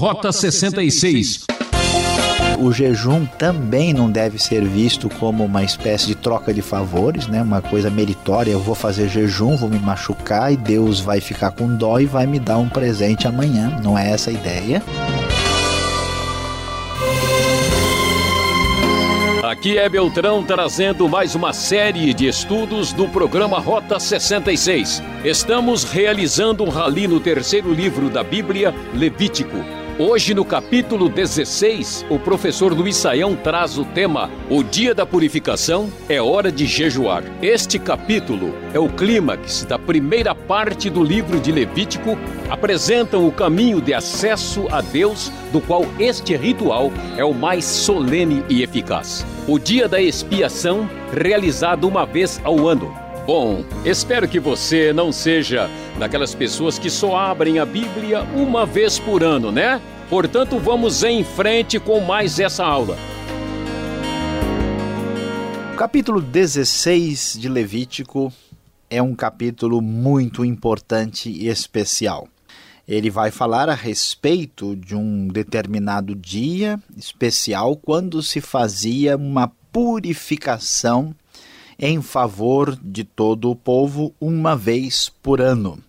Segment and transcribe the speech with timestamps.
[0.00, 1.44] Rota 66
[2.58, 7.42] o jejum também não deve ser visto como uma espécie de troca de favores, né?
[7.42, 8.50] Uma coisa meritória.
[8.50, 12.26] Eu vou fazer jejum, vou me machucar e Deus vai ficar com dó e vai
[12.26, 13.78] me dar um presente amanhã.
[13.82, 14.82] Não é essa a ideia.
[19.42, 25.02] Aqui é Beltrão trazendo mais uma série de estudos do programa Rota 66.
[25.24, 29.79] Estamos realizando um rali no terceiro livro da Bíblia, Levítico.
[30.02, 35.92] Hoje, no capítulo 16, o professor Luiz Saião traz o tema O Dia da Purificação
[36.08, 37.22] é Hora de Jejuar.
[37.42, 42.16] Este capítulo é o clímax da primeira parte do livro de Levítico,
[42.48, 48.42] apresentam o caminho de acesso a Deus, do qual este ritual é o mais solene
[48.48, 49.26] e eficaz.
[49.46, 53.09] O Dia da Expiação, realizado uma vez ao ano.
[53.26, 58.98] Bom, espero que você não seja daquelas pessoas que só abrem a Bíblia uma vez
[58.98, 59.80] por ano, né?
[60.08, 62.96] Portanto, vamos em frente com mais essa aula.
[65.74, 68.32] O capítulo 16 de Levítico
[68.88, 72.26] é um capítulo muito importante e especial.
[72.88, 81.14] Ele vai falar a respeito de um determinado dia especial quando se fazia uma purificação
[81.80, 85.82] em favor de todo o povo uma vez por ano.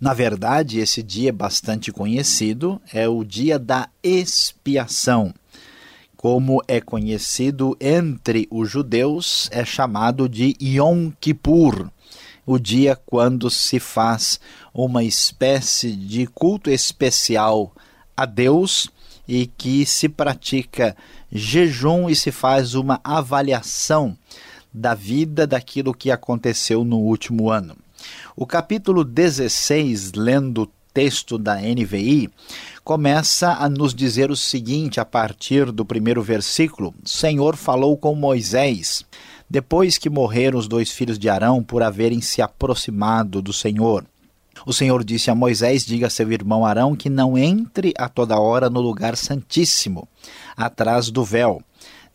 [0.00, 5.34] Na verdade, esse dia é bastante conhecido, é o dia da expiação.
[6.16, 11.90] Como é conhecido entre os judeus, é chamado de Yom Kippur,
[12.46, 14.40] o dia quando se faz
[14.72, 17.72] uma espécie de culto especial
[18.16, 18.88] a Deus
[19.28, 20.96] e que se pratica
[21.30, 24.16] jejum e se faz uma avaliação
[24.72, 27.76] da vida daquilo que aconteceu no último ano.
[28.36, 32.30] O capítulo 16, lendo o texto da NVI,
[32.84, 39.04] começa a nos dizer o seguinte a partir do primeiro versículo: Senhor falou com Moisés.
[39.48, 44.04] Depois que morreram os dois filhos de Arão por haverem se aproximado do Senhor.
[44.66, 48.40] O Senhor disse a Moisés: Diga a seu irmão Arão que não entre a toda
[48.40, 50.08] hora no lugar santíssimo,
[50.56, 51.62] atrás do véu,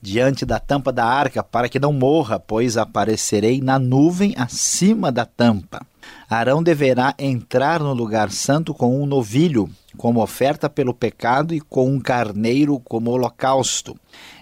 [0.02, 5.24] diante da tampa da arca, para que não morra, pois aparecerei na nuvem acima da
[5.24, 5.88] tampa.
[6.30, 11.90] Arão deverá entrar no lugar santo com um novilho, como oferta pelo pecado, e com
[11.90, 13.96] um carneiro como holocausto.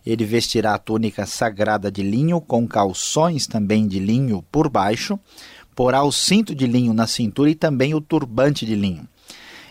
[0.03, 5.19] Ele vestirá a túnica sagrada de linho, com calções também de linho por baixo,
[5.79, 9.07] porá o cinto de linho na cintura e também o turbante de linho.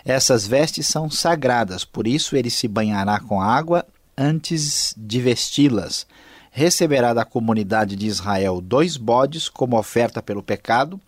[0.06, 3.84] Essas vestes são sagradas, por isso ele se banhará com água
[4.16, 6.06] antes de vesti-las.
[6.50, 10.98] Receberá da comunidade de Israel dois bodes como oferta pelo pecado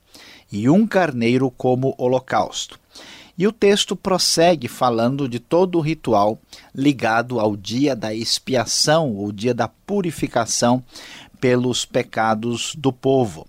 [0.52, 2.78] e um carneiro como holocausto.
[3.38, 6.38] E o texto prossegue falando de todo o ritual
[6.74, 10.84] ligado ao dia da expiação, o dia da purificação
[11.40, 13.46] pelos pecados do povo.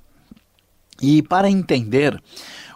[1.02, 2.22] E para entender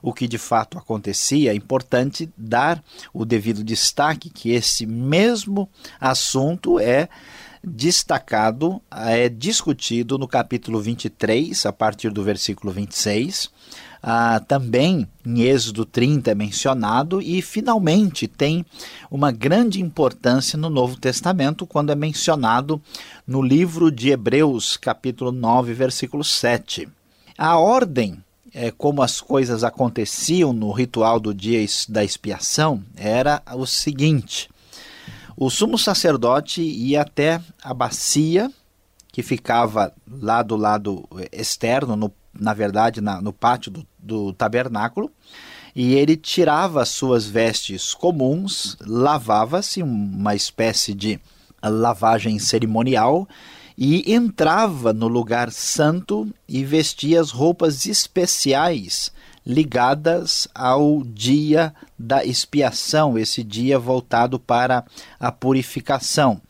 [0.01, 5.69] o que de fato acontecia, é importante dar o devido destaque que esse mesmo
[5.99, 7.07] assunto é
[7.63, 13.49] destacado, é discutido no capítulo 23, a partir do versículo 26.
[14.07, 18.63] Ah, também em Êxodo 30 é mencionado e finalmente tem
[19.09, 22.79] uma grande importância no Novo Testamento quando é mencionado
[23.25, 26.87] no livro de Hebreus, capítulo 9, versículo 7.
[27.37, 28.23] A ordem
[28.53, 34.49] é, como as coisas aconteciam no ritual do dia da expiação era o seguinte:
[35.35, 38.49] o sumo sacerdote ia até a bacia
[39.11, 45.09] que ficava lá do lado externo, no, na verdade, na, no pátio do, do tabernáculo,
[45.73, 51.19] e ele tirava as suas vestes comuns, lavava-se, uma espécie de
[51.63, 53.27] lavagem cerimonial,
[53.77, 59.11] e entrava no lugar santo e vestia as roupas especiais
[59.45, 64.83] ligadas ao dia da expiação, esse dia voltado para
[65.19, 66.41] a purificação.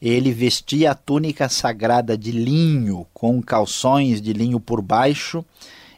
[0.00, 5.44] Ele vestia a túnica sagrada de linho, com calções de linho por baixo,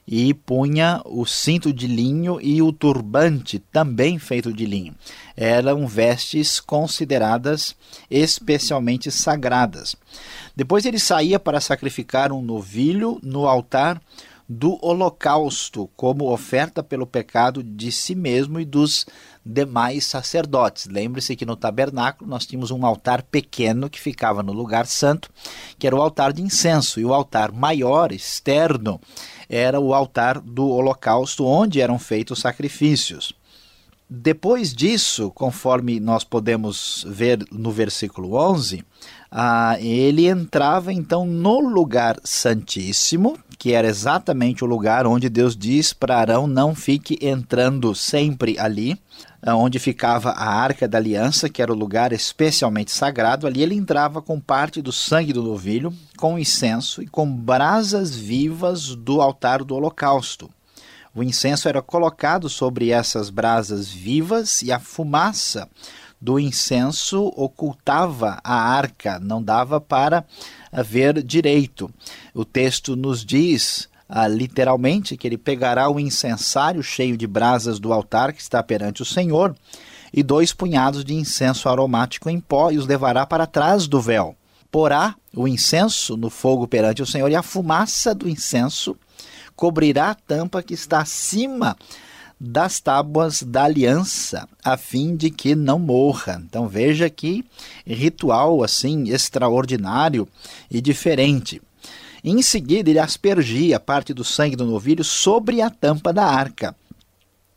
[0.06, 4.94] e punha o cinto de linho e o turbante, também feito de linho.
[5.36, 7.76] Eram vestes consideradas
[8.10, 9.96] especialmente sagradas.
[10.54, 14.00] Depois ele saía para sacrificar um novilho no altar
[14.52, 19.06] do holocausto, como oferta pelo pecado de si mesmo e dos
[19.44, 20.86] demais sacerdotes.
[20.86, 25.30] Lembre-se que no tabernáculo nós tínhamos um altar pequeno que ficava no lugar santo,
[25.78, 29.00] que era o altar de incenso, e o altar maior, externo,
[29.48, 33.32] era o altar do holocausto, onde eram feitos sacrifícios.
[34.14, 38.84] Depois disso, conforme nós podemos ver no versículo 11,
[39.30, 45.94] ah, ele entrava então no lugar santíssimo, que era exatamente o lugar onde Deus diz
[45.94, 49.00] para Arão não fique entrando sempre ali,
[49.42, 53.46] ah, onde ficava a arca da aliança, que era o lugar especialmente sagrado.
[53.46, 58.94] Ali ele entrava com parte do sangue do novilho, com incenso e com brasas vivas
[58.94, 60.50] do altar do holocausto.
[61.14, 65.68] O incenso era colocado sobre essas brasas vivas e a fumaça
[66.18, 70.24] do incenso ocultava a arca, não dava para
[70.84, 71.92] ver direito.
[72.32, 77.92] O texto nos diz ah, literalmente que ele pegará o incensário cheio de brasas do
[77.92, 79.54] altar que está perante o Senhor
[80.12, 84.36] e dois punhados de incenso aromático em pó e os levará para trás do véu.
[84.70, 88.96] Porá o incenso no fogo perante o Senhor e a fumaça do incenso
[89.56, 91.76] cobrirá a tampa que está acima
[92.44, 96.42] das tábuas da aliança, a fim de que não morra.
[96.44, 97.44] Então veja que
[97.86, 100.26] ritual assim extraordinário
[100.68, 101.62] e diferente.
[102.24, 106.74] Em seguida, ele aspergia parte do sangue do novilho sobre a tampa da arca,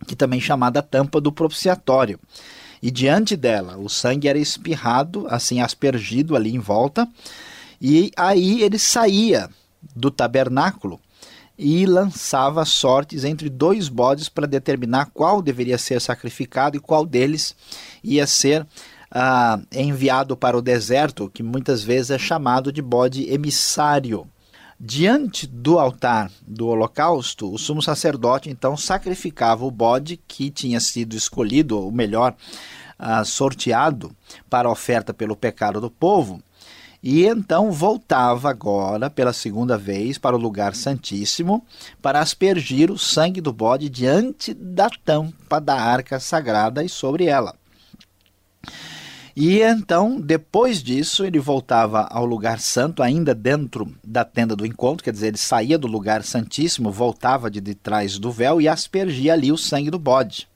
[0.08, 2.20] que também é chamada tampa do propiciatório.
[2.82, 7.08] E diante dela, o sangue era espirrado, assim aspergido ali em volta,
[7.82, 9.50] e aí ele saía
[9.96, 11.00] do tabernáculo
[11.58, 17.56] e lançava sortes entre dois bodes para determinar qual deveria ser sacrificado e qual deles
[18.04, 18.66] ia ser
[19.10, 24.28] ah, enviado para o deserto, que muitas vezes é chamado de bode emissário.
[24.78, 31.16] Diante do altar do holocausto, o sumo sacerdote então sacrificava o bode que tinha sido
[31.16, 32.36] escolhido, ou melhor,
[33.00, 34.14] ah, sorteado
[34.50, 36.42] para oferta pelo pecado do povo,
[37.08, 41.64] e então voltava agora, pela segunda vez, para o lugar santíssimo,
[42.02, 47.54] para aspergir o sangue do bode diante da tampa da arca sagrada e sobre ela.
[49.36, 55.04] E então, depois disso, ele voltava ao lugar santo, ainda dentro da tenda do encontro,
[55.04, 59.34] quer dizer, ele saía do lugar santíssimo, voltava de, de trás do véu e aspergia
[59.34, 60.48] ali o sangue do bode.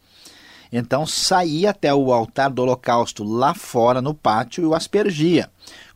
[0.72, 5.50] Então saía até o altar do holocausto lá fora no pátio e o aspergia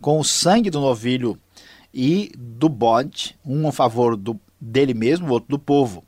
[0.03, 1.39] com o sangue do novilho
[1.93, 6.03] e do bode, um a favor do, dele mesmo, o outro do povo.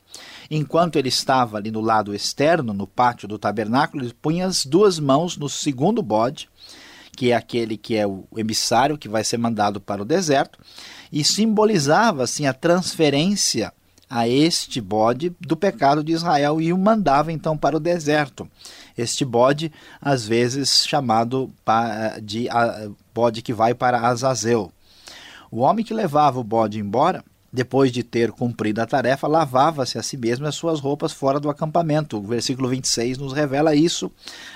[0.52, 5.00] Enquanto ele estava ali no lado externo, no pátio do tabernáculo, ele punha as duas
[5.00, 6.50] mãos no segundo bode,
[7.16, 10.60] que é aquele que é o emissário que vai ser mandado para o deserto,
[11.10, 13.72] e simbolizava assim a transferência
[14.10, 18.46] a este bode do pecado de Israel e o mandava então para o deserto.
[18.98, 19.72] Este bode,
[20.02, 21.50] às vezes chamado
[22.22, 22.48] de
[23.16, 24.70] bode que vai para Azazel.
[25.50, 30.04] O homem que levava o bode embora, depois de ter cumprido a tarefa, lavava-se a
[30.04, 32.18] si mesmo as suas roupas fora do acampamento.
[32.18, 34.12] O versículo 26 nos revela isso,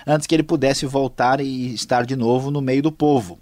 [0.06, 3.39] antes que ele pudesse voltar e estar de novo no meio do povo.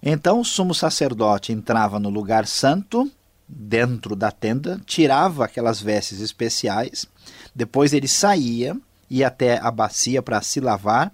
[0.00, 3.10] Então o sumo sacerdote entrava no lugar santo
[3.48, 7.06] dentro da tenda, tirava aquelas vestes especiais,
[7.52, 8.76] depois ele saía,
[9.10, 11.12] ia até a bacia para se lavar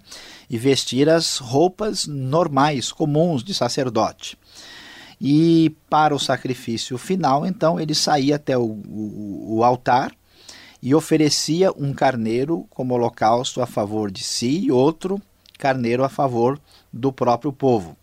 [0.49, 4.37] e vestir as roupas normais, comuns de sacerdote.
[5.19, 10.11] E para o sacrifício final, então, ele saía até o, o, o altar
[10.81, 15.21] e oferecia um carneiro como holocausto a favor de si e outro
[15.57, 16.59] carneiro a favor
[16.91, 17.95] do próprio povo.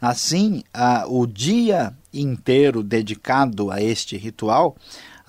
[0.00, 4.76] Assim, a, o dia inteiro dedicado a este ritual,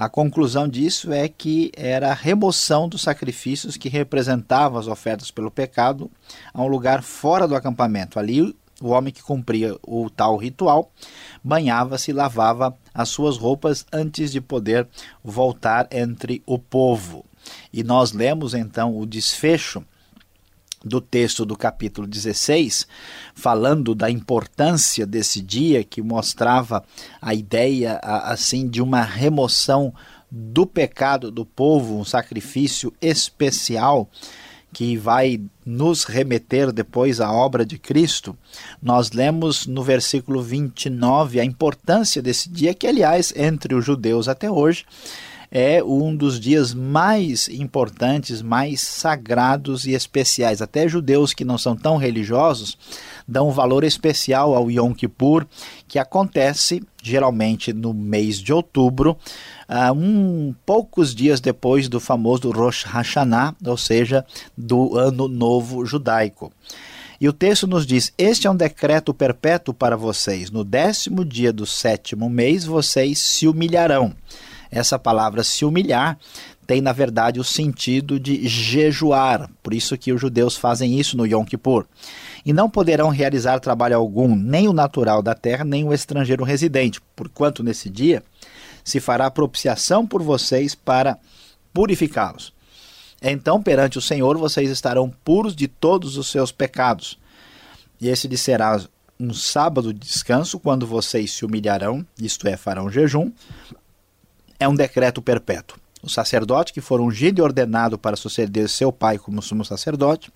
[0.03, 5.50] a conclusão disso é que era a remoção dos sacrifícios que representavam as ofertas pelo
[5.50, 6.12] pecado
[6.53, 8.19] a um lugar fora do acampamento.
[8.19, 10.91] Ali, o homem que cumpria o tal ritual
[11.41, 14.86] banhava-se e lavava as suas roupas antes de poder
[15.24, 17.25] voltar entre o povo.
[17.72, 19.86] E nós lemos então o desfecho
[20.83, 22.85] do texto do capítulo 16,
[23.33, 26.83] falando da importância desse dia, que mostrava
[27.21, 29.93] a ideia assim de uma remoção
[30.29, 34.09] do pecado do povo, um sacrifício especial
[34.73, 38.35] que vai nos remeter depois à obra de Cristo,
[38.81, 44.49] nós lemos no versículo 29 a importância desse dia, que, aliás, entre os judeus até
[44.49, 44.83] hoje,
[45.55, 50.63] é um dos dias mais importantes, mais sagrados e especiais.
[50.63, 52.75] Até judeus que não são tão religiosos
[53.27, 55.45] dão um valor especial ao Yom Kippur,
[55.88, 59.15] que acontece geralmente no mês de outubro,
[59.69, 64.25] uh, um poucos dias depois do famoso Rosh Hashanah, ou seja,
[64.57, 66.51] do Ano Novo Judaico.
[67.22, 70.50] E o texto nos diz: Este é um decreto perpétuo para vocês.
[70.50, 74.15] No décimo dia do sétimo mês, vocês se humilharão
[74.74, 76.18] essa palavra se humilhar
[76.65, 81.25] tem na verdade o sentido de jejuar, por isso que os judeus fazem isso no
[81.25, 81.86] Yom Kippur.
[82.46, 87.01] E não poderão realizar trabalho algum, nem o natural da terra, nem o estrangeiro residente,
[87.15, 88.24] porquanto nesse dia
[88.84, 91.18] se fará propiciação por vocês para
[91.74, 92.53] purificá-los.
[93.22, 97.18] Então, perante o Senhor, vocês estarão puros de todos os seus pecados.
[98.00, 98.82] E esse lhe será
[99.18, 103.32] um sábado de descanso, quando vocês se humilharão, isto é, farão jejum.
[104.63, 105.77] É um decreto perpétuo.
[106.01, 110.32] O sacerdote que for ungido e ordenado para suceder seu pai como sumo sacerdote,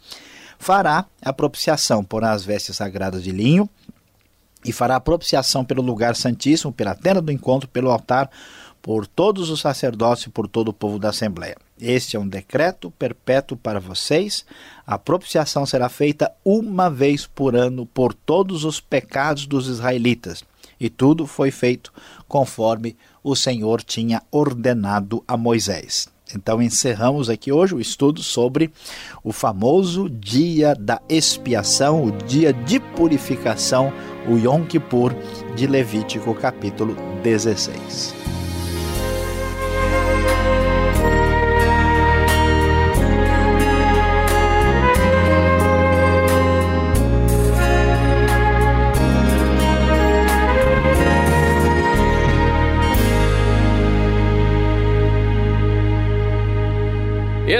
[0.59, 3.69] fará a propiciação, porá as vestes sagradas de linho,
[4.65, 8.29] e fará a propiciação pelo lugar santíssimo, pela tenda do encontro, pelo altar,
[8.81, 11.55] por todos os sacerdotes e por todo o povo da Assembleia.
[11.79, 14.45] Este é um decreto perpétuo para vocês.
[14.85, 20.43] A propiciação será feita uma vez por ano por todos os pecados dos israelitas.
[20.79, 21.91] E tudo foi feito
[22.27, 26.07] conforme o Senhor tinha ordenado a Moisés.
[26.35, 28.69] Então encerramos aqui hoje o estudo sobre
[29.23, 33.93] o famoso dia da expiação, o dia de purificação,
[34.27, 35.15] o Yom Kippur
[35.55, 38.26] de Levítico capítulo 16.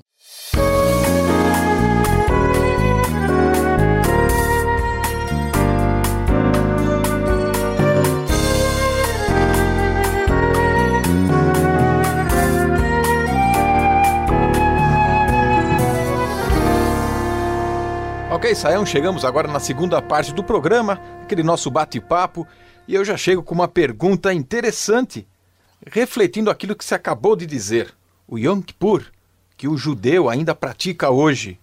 [18.52, 22.46] Ok, Saião, chegamos agora na segunda parte do programa, aquele nosso bate-papo,
[22.86, 25.26] e eu já chego com uma pergunta interessante,
[25.88, 27.94] refletindo aquilo que você acabou de dizer.
[28.28, 29.06] O Yom Kippur,
[29.56, 31.58] que o judeu ainda pratica hoje.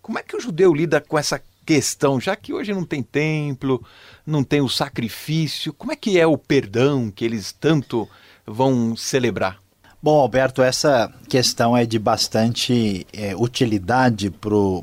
[0.00, 3.84] Como é que o judeu lida com essa questão, já que hoje não tem templo,
[4.24, 8.08] não tem o sacrifício, como é que é o perdão que eles tanto
[8.46, 9.58] vão celebrar?
[10.00, 14.32] Bom, Alberto, essa questão é de bastante é, utilidade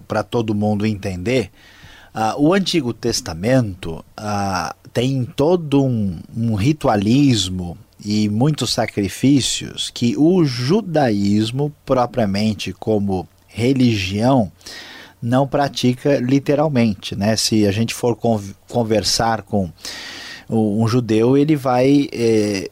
[0.05, 1.51] para todo mundo entender.
[2.13, 10.43] Uh, o Antigo Testamento uh, tem todo um, um ritualismo e muitos sacrifícios que o
[10.43, 14.51] judaísmo, propriamente como religião,
[15.21, 17.15] não pratica literalmente.
[17.15, 17.37] Né?
[17.37, 18.17] Se a gente for
[18.67, 19.71] conversar com
[20.49, 22.69] um judeu, ele vai é,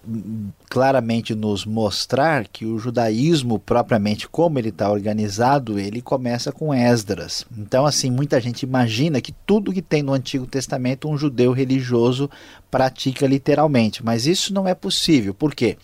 [0.70, 7.46] claramente nos mostrar que o judaísmo, propriamente como ele está organizado, ele começa com Esdras.
[7.58, 12.30] Então, assim, muita gente imagina que tudo que tem no Antigo Testamento um judeu religioso
[12.70, 15.34] pratica literalmente, mas isso não é possível.
[15.34, 15.77] Por quê?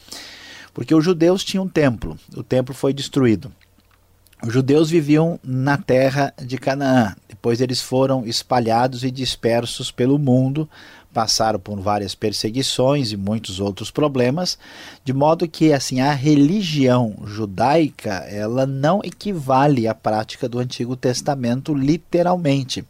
[0.74, 3.52] Porque os judeus tinham um templo, o templo foi destruído.
[4.42, 10.70] Os judeus viviam na terra de Canaã, depois eles foram espalhados e dispersos pelo mundo
[11.20, 14.58] passaram por várias perseguições e muitos outros problemas,
[15.04, 21.74] de modo que assim a religião judaica ela não equivale à prática do Antigo Testamento
[21.74, 22.86] literalmente.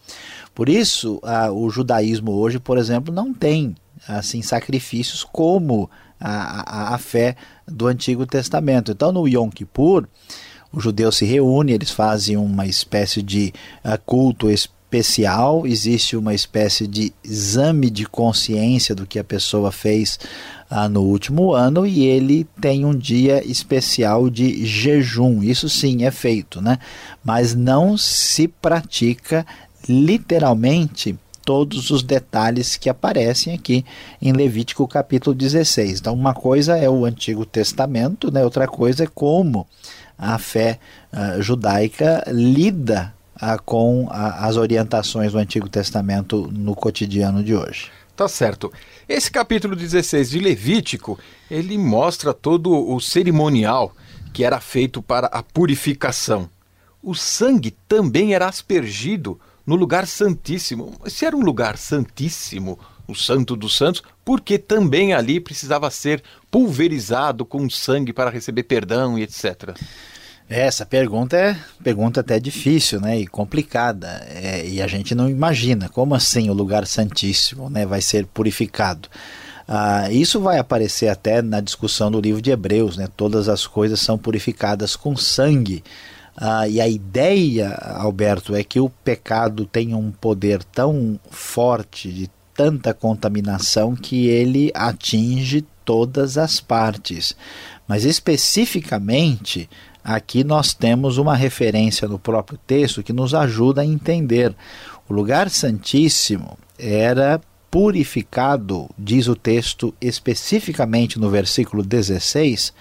[0.53, 3.75] Por isso, a, o judaísmo hoje, por exemplo, não tem
[4.07, 7.35] assim sacrifícios como a, a, a fé
[7.67, 8.91] do Antigo Testamento.
[8.91, 10.07] Então, no Yom Kippur,
[10.71, 13.51] o judeu se reúne, eles fazem uma espécie de
[13.83, 19.71] uh, culto espiritual especial, existe uma espécie de exame de consciência do que a pessoa
[19.71, 20.19] fez
[20.67, 25.43] ah, no último ano e ele tem um dia especial de jejum.
[25.43, 26.79] Isso sim é feito, né?
[27.23, 29.45] Mas não se pratica
[29.87, 31.15] literalmente
[31.45, 33.85] todos os detalhes que aparecem aqui
[34.19, 35.99] em Levítico capítulo 16.
[35.99, 38.43] Então, uma coisa é o Antigo Testamento, né?
[38.43, 39.67] outra coisa é como
[40.17, 40.79] a fé
[41.13, 43.13] uh, judaica lida
[43.65, 47.91] com as orientações do Antigo Testamento no cotidiano de hoje.
[48.15, 48.71] Tá certo.
[49.07, 51.17] Esse capítulo 16 de Levítico,
[51.49, 53.95] ele mostra todo o cerimonial
[54.33, 56.49] que era feito para a purificação.
[57.01, 60.99] O sangue também era aspergido no lugar santíssimo.
[61.05, 62.77] Se era um lugar santíssimo,
[63.07, 69.17] o Santo dos Santos, porque também ali precisava ser pulverizado com sangue para receber perdão
[69.17, 69.75] e etc.
[70.49, 74.25] Essa pergunta é pergunta até difícil, né, e complicada.
[74.27, 79.07] É, e a gente não imagina como assim o lugar santíssimo, né, vai ser purificado.
[79.71, 83.07] Ah, isso vai aparecer até na discussão do livro de Hebreus, né?
[83.15, 85.83] Todas as coisas são purificadas com sangue.
[86.35, 92.27] Ah, e a ideia, Alberto, é que o pecado tem um poder tão forte de
[92.55, 97.35] tanta contaminação que ele atinge todas as partes.
[97.87, 99.69] Mas especificamente,
[100.03, 104.55] aqui nós temos uma referência no próprio texto que nos ajuda a entender.
[105.07, 112.73] O lugar santíssimo era purificado, diz o texto especificamente no versículo 16,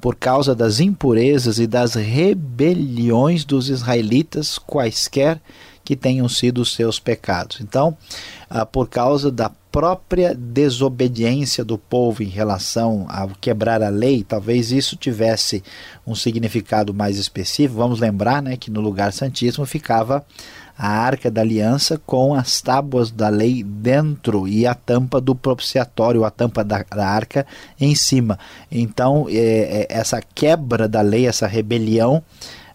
[0.00, 5.40] por causa das impurezas e das rebeliões dos israelitas, quaisquer
[5.84, 7.60] que tenham sido os seus pecados.
[7.60, 7.96] Então,
[8.50, 14.70] ah, por causa da própria desobediência do povo em relação a quebrar a lei, talvez
[14.70, 15.64] isso tivesse
[16.06, 17.80] um significado mais específico.
[17.80, 20.24] Vamos lembrar né, que no lugar santíssimo ficava
[20.76, 26.24] a arca da aliança com as tábuas da lei dentro e a tampa do propiciatório,
[26.24, 27.46] a tampa da, da arca
[27.80, 28.38] em cima.
[28.70, 32.22] Então, é, é, essa quebra da lei, essa rebelião,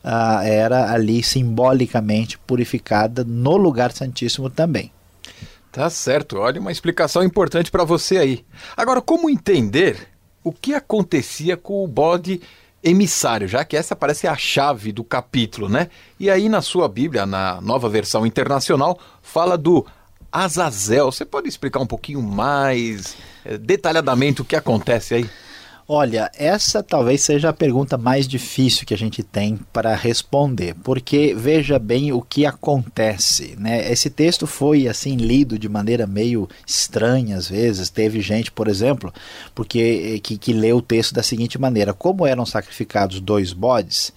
[0.03, 4.91] ah, era ali simbolicamente purificada no lugar santíssimo também.
[5.71, 8.45] Tá certo, olha uma explicação importante para você aí.
[8.75, 10.07] Agora, como entender
[10.43, 12.41] o que acontecia com o bode
[12.83, 15.89] emissário, já que essa parece a chave do capítulo, né?
[16.19, 19.85] E aí na sua Bíblia, na nova versão internacional, fala do
[20.31, 21.11] Azazel.
[21.11, 25.29] Você pode explicar um pouquinho mais eh, detalhadamente o que acontece aí?
[25.89, 31.33] Olha, essa talvez seja a pergunta mais difícil que a gente tem para responder, porque
[31.33, 33.89] veja bem o que acontece, né?
[33.89, 37.89] Esse texto foi assim lido de maneira meio estranha às vezes.
[37.89, 39.13] Teve gente, por exemplo,
[39.55, 44.11] porque eh, que, que leu o texto da seguinte maneira: como eram sacrificados dois bodes,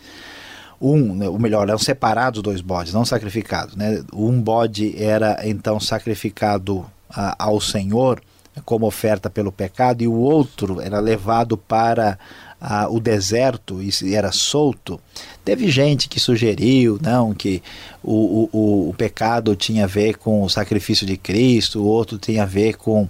[0.81, 4.03] um, né, ou melhor, eram separados dois bodes, não sacrificados, né?
[4.13, 8.21] Um bode era então sacrificado a, ao Senhor
[8.65, 12.19] como oferta pelo pecado, e o outro era levado para
[12.61, 15.01] ah, o deserto e era solto.
[15.43, 17.63] Teve gente que sugeriu não que
[18.03, 22.43] o, o, o pecado tinha a ver com o sacrifício de Cristo, o outro tinha
[22.43, 23.09] a ver com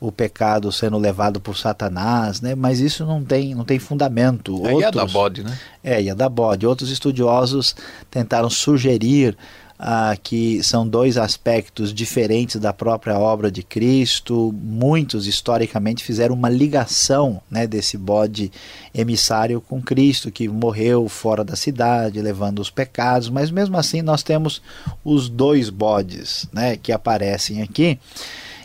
[0.00, 2.54] o pecado sendo levado por Satanás, né?
[2.54, 4.52] mas isso não tem, não tem fundamento.
[4.64, 5.58] É, Outros, ia dar bode, né?
[5.82, 6.66] É, ia dar bode.
[6.66, 7.74] Outros estudiosos
[8.08, 9.36] tentaram sugerir
[9.84, 14.54] ah, que são dois aspectos diferentes da própria obra de Cristo.
[14.62, 18.52] Muitos, historicamente, fizeram uma ligação né, desse bode
[18.94, 24.22] emissário com Cristo, que morreu fora da cidade, levando os pecados, mas mesmo assim nós
[24.22, 24.62] temos
[25.04, 27.98] os dois bodes né, que aparecem aqui.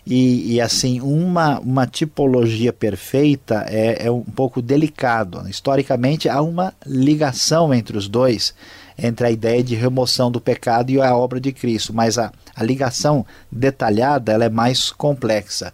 [0.06, 5.50] E, e, assim, uma, uma tipologia perfeita é, é um pouco delicado.
[5.50, 8.54] Historicamente, há uma ligação entre os dois
[8.98, 12.64] entre a ideia de remoção do pecado e a obra de Cristo, mas a, a
[12.64, 15.74] ligação detalhada ela é mais complexa.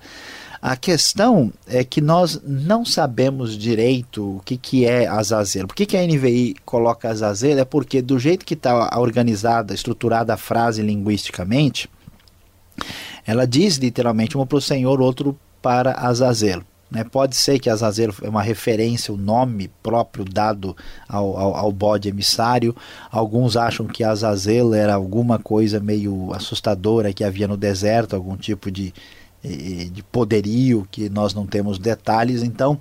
[0.61, 5.67] A questão é que nós não sabemos direito o que, que é Azazel.
[5.67, 7.59] Por que, que a NVI coloca Azazel?
[7.59, 11.89] É porque, do jeito que está organizada, estruturada a frase linguisticamente,
[13.25, 16.61] ela diz literalmente um para o Senhor, outro para Azazel.
[16.93, 17.03] Né?
[17.03, 20.77] Pode ser que Azazel é uma referência, o nome próprio dado
[21.09, 22.75] ao, ao, ao bode emissário.
[23.09, 28.69] Alguns acham que Azazel era alguma coisa meio assustadora que havia no deserto, algum tipo
[28.69, 28.93] de,
[29.43, 32.43] de poderio que nós não temos detalhes.
[32.43, 32.79] Então,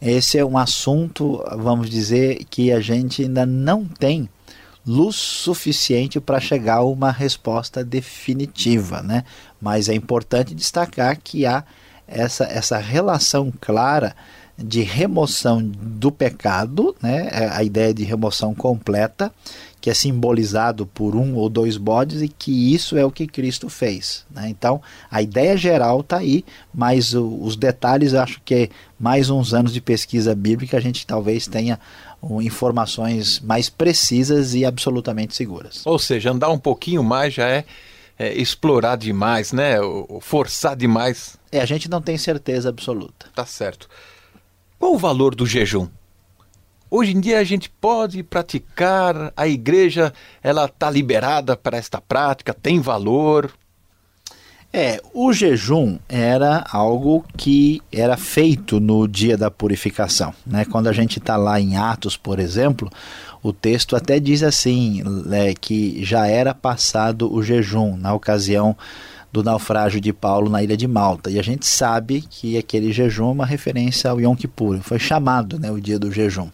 [0.00, 4.30] esse é um assunto, vamos dizer, que a gente ainda não tem
[4.86, 9.24] luz suficiente para chegar a uma resposta definitiva, né?
[9.60, 11.62] Mas é importante destacar que há
[12.06, 14.14] essa, essa relação clara
[14.56, 17.28] de remoção do pecado, né?
[17.32, 19.32] É a ideia de remoção completa,
[19.80, 23.68] que é simbolizado por um ou dois bodes, e que isso é o que Cristo
[23.68, 24.24] fez.
[24.30, 24.48] Né?
[24.48, 28.68] Então, a ideia geral está aí, mas os detalhes, acho que é
[29.00, 31.80] mais uns anos de pesquisa bíblica, a gente talvez tenha
[32.42, 35.84] informações mais precisas e absolutamente seguras.
[35.84, 37.64] Ou seja, andar um pouquinho mais já é
[38.18, 39.76] é, explorar demais, né?
[40.20, 41.36] Forçar demais.
[41.52, 43.26] É, a gente não tem certeza absoluta.
[43.34, 43.86] Tá certo.
[44.78, 45.86] Qual o valor do jejum?
[46.90, 50.12] Hoje em dia a gente pode praticar, a igreja
[50.42, 53.52] ela está liberada para esta prática, tem valor.
[54.72, 60.34] É, o jejum era algo que era feito no dia da purificação.
[60.46, 60.64] Né?
[60.64, 62.90] Quando a gente está lá em Atos, por exemplo,
[63.42, 68.76] o texto até diz assim, é, que já era passado o jejum na ocasião
[69.32, 71.30] do naufrágio de Paulo na ilha de Malta.
[71.30, 75.58] E a gente sabe que aquele jejum é uma referência ao Yom Kippur, foi chamado
[75.58, 76.48] né, o dia do jejum.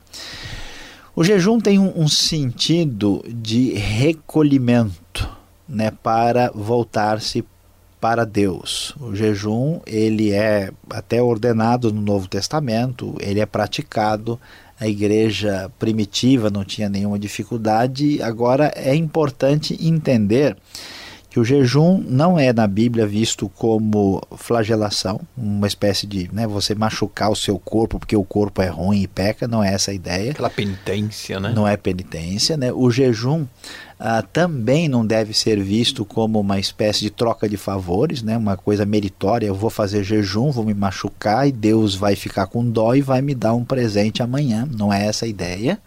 [1.16, 5.28] O jejum tem um, um sentido de recolhimento
[5.68, 7.44] né, para voltar-se
[8.00, 8.94] para Deus.
[9.00, 14.38] O jejum, ele é até ordenado no Novo Testamento, ele é praticado,
[14.78, 18.22] a igreja primitiva não tinha nenhuma dificuldade.
[18.22, 20.56] Agora é importante entender
[21.30, 26.74] que o jejum não é na Bíblia visto como flagelação, uma espécie de né, você
[26.74, 29.94] machucar o seu corpo porque o corpo é ruim e peca, não é essa a
[29.94, 30.30] ideia.
[30.30, 31.52] Aquela penitência, né?
[31.54, 32.72] Não é penitência, né?
[32.72, 33.46] O jejum
[34.00, 38.36] ah, também não deve ser visto como uma espécie de troca de favores, né?
[38.36, 39.46] uma coisa meritória.
[39.46, 43.20] Eu vou fazer jejum, vou me machucar e Deus vai ficar com dó e vai
[43.20, 44.68] me dar um presente amanhã.
[44.70, 45.80] Não é essa a ideia.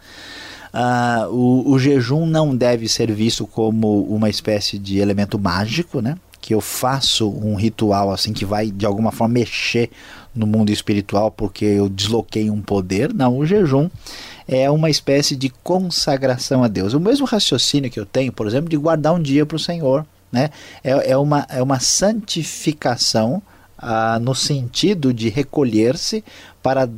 [0.74, 6.16] Ah, o, o jejum não deve ser visto como uma espécie de elemento mágico, né?
[6.42, 9.92] que eu faço um ritual assim que vai de alguma forma mexer
[10.34, 13.14] no mundo espiritual porque eu desloquei um poder.
[13.14, 13.90] Não, o jejum
[14.48, 16.94] é uma espécie de consagração a Deus.
[16.94, 20.06] O mesmo raciocínio que eu tenho, por exemplo, de guardar um dia para o Senhor.
[20.32, 20.50] Né?
[20.84, 23.42] É, é, uma, é uma santificação
[23.78, 26.24] ah, no sentido de recolher-se
[26.64, 26.90] para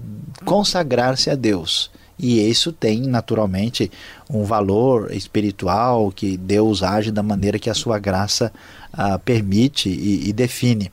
[0.46, 1.92] consagrar-se a Deus.
[2.18, 3.92] E isso tem naturalmente
[4.30, 8.52] um valor espiritual que Deus age da maneira que a sua graça
[8.92, 10.92] ah, permite e, e, define.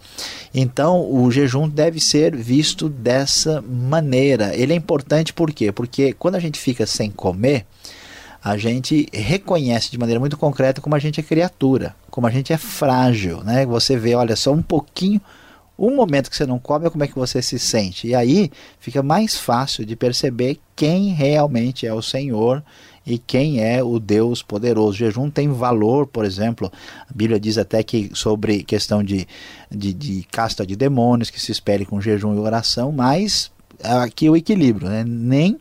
[0.54, 4.54] Então, o jejum deve ser visto dessa maneira.
[4.54, 5.70] Ele é importante por quê?
[5.70, 7.66] Porque quando a gente fica sem comer,
[8.42, 12.52] a gente reconhece de maneira muito concreta como a gente é criatura, como a gente
[12.52, 13.66] é frágil, né?
[13.66, 15.20] Você vê, olha, só um pouquinho
[15.80, 18.06] um momento que você não come, como é que você se sente?
[18.06, 22.62] E aí fica mais fácil de perceber quem realmente é o Senhor
[23.06, 24.90] e quem é o Deus poderoso.
[24.90, 26.70] O jejum tem valor, por exemplo,
[27.08, 29.26] a Bíblia diz até que sobre questão de,
[29.70, 33.50] de, de casta de demônios, que se espere com jejum e oração, mas
[33.82, 35.02] aqui é o equilíbrio, né?
[35.06, 35.58] nem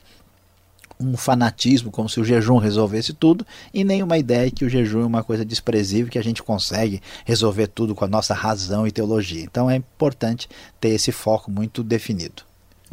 [0.99, 5.01] um fanatismo como se o jejum resolvesse tudo e nem uma ideia que o jejum
[5.01, 8.91] é uma coisa desprezível que a gente consegue resolver tudo com a nossa razão e
[8.91, 9.41] teologia.
[9.41, 12.43] Então é importante ter esse foco muito definido.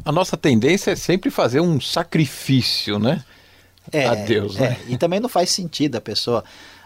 [0.05, 3.25] A nossa tendência é sempre fazer um sacrifício, né?
[3.91, 4.57] É, a Deus.
[4.57, 4.71] É.
[4.71, 4.79] Né?
[4.89, 6.45] E também não faz sentido a pessoa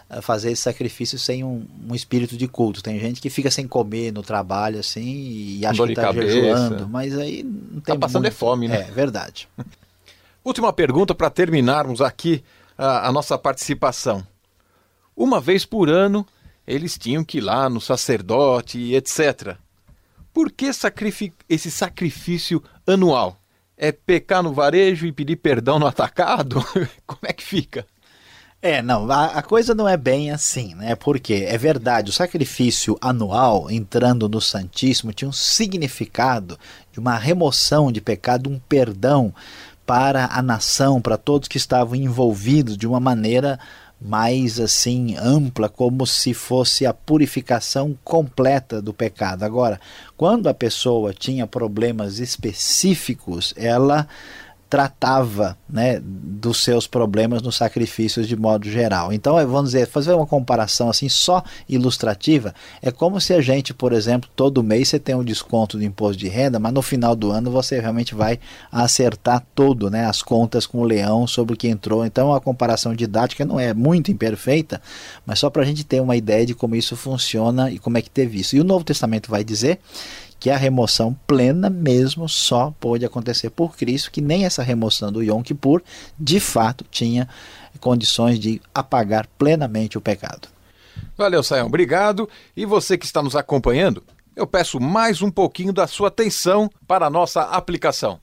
[0.09, 2.81] eh, fazer esse sacrifício sem um, um, espírito de culto.
[2.81, 7.17] Tem gente que fica sem comer no trabalho assim e acha que está jejuando, mas
[7.17, 7.95] aí não tem.
[7.95, 8.33] Tá passando muito...
[8.33, 8.87] é fome, né?
[8.87, 9.47] É verdade.
[10.43, 12.43] Última pergunta para terminarmos aqui
[12.75, 14.25] a, a, nossa participação.
[15.15, 16.25] Uma vez por ano,
[16.65, 19.55] eles tinham que ir lá no sacerdote etc.
[20.33, 23.37] Por que sacrific esse sacrifício anual?
[23.77, 26.65] É pecar no varejo e pedir perdão no atacado?
[27.05, 27.85] Como é que fica?
[28.63, 30.95] É, não, a, a, coisa não é bem assim, né?
[30.95, 36.59] Porque é verdade, o sacrifício anual entrando no Santíssimo tinha um significado
[36.91, 39.33] de uma remoção de pecado, um perdão
[39.91, 43.59] para a nação, para todos que estavam envolvidos de uma maneira
[43.99, 49.43] mais assim ampla, como se fosse a purificação completa do pecado.
[49.43, 49.81] Agora,
[50.15, 54.07] quando a pessoa tinha problemas específicos, ela
[54.71, 59.11] tratava né, dos seus problemas nos sacrifícios de modo geral.
[59.11, 63.73] Então, é, vamos dizer, fazer uma comparação assim só ilustrativa, é como se a gente,
[63.73, 67.17] por exemplo, todo mês você tem um desconto do imposto de renda, mas no final
[67.17, 68.39] do ano você realmente vai
[68.71, 72.05] acertar todo, né, as contas com o leão sobre o que entrou.
[72.05, 74.81] Então, a comparação didática não é muito imperfeita,
[75.25, 78.01] mas só para a gente ter uma ideia de como isso funciona e como é
[78.01, 78.55] que teve isso.
[78.55, 79.79] E o Novo Testamento vai dizer
[80.41, 85.21] que a remoção plena mesmo só pôde acontecer por Cristo, que nem essa remoção do
[85.21, 85.83] Yom Kippur
[86.19, 87.29] de fato tinha
[87.79, 90.47] condições de apagar plenamente o pecado.
[91.15, 92.27] Valeu, Sayão, obrigado.
[92.57, 94.03] E você que está nos acompanhando,
[94.35, 98.19] eu peço mais um pouquinho da sua atenção para a nossa aplicação.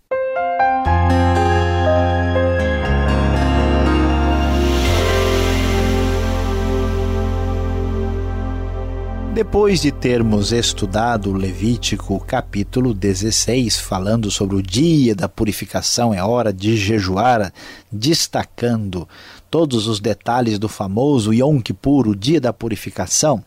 [9.39, 16.53] Depois de termos estudado Levítico capítulo 16, falando sobre o dia da purificação, é hora
[16.53, 17.53] de jejuar,
[17.91, 19.09] destacando
[19.49, 23.41] todos os detalhes do famoso Yom Kippur, o dia da purificação,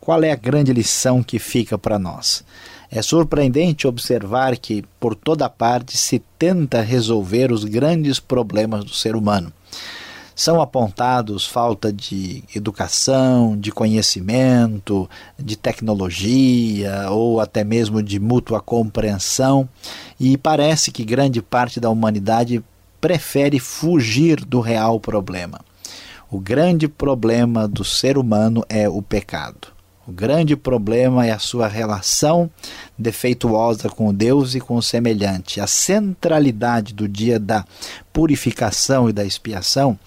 [0.00, 2.44] qual é a grande lição que fica para nós?
[2.88, 9.16] É surpreendente observar que, por toda parte, se tenta resolver os grandes problemas do ser
[9.16, 9.52] humano.
[10.34, 19.68] São apontados falta de educação, de conhecimento, de tecnologia ou até mesmo de mútua compreensão,
[20.18, 22.62] e parece que grande parte da humanidade
[23.00, 25.60] prefere fugir do real problema.
[26.30, 29.68] O grande problema do ser humano é o pecado.
[30.12, 32.50] O grande problema é a sua relação
[32.98, 35.58] defeituosa com Deus e com o semelhante.
[35.58, 37.64] A centralidade do dia da
[38.12, 39.98] purificação e da expiação,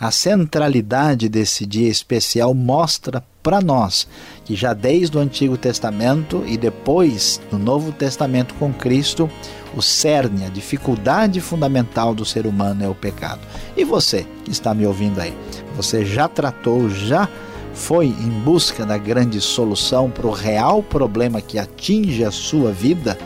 [0.00, 4.08] a centralidade desse dia especial mostra para nós
[4.44, 9.30] que já desde o Antigo Testamento e depois no Novo Testamento com Cristo,
[9.76, 13.40] o cerne, a dificuldade fundamental do ser humano é o pecado.
[13.76, 15.32] E você que está me ouvindo aí,
[15.76, 17.28] você já tratou, já
[17.74, 23.18] foi em busca da grande solução para o real problema que atinge a sua vida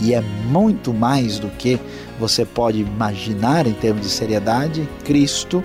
[0.00, 1.78] e é muito mais do que
[2.18, 5.62] você pode imaginar em termos de seriedade, Cristo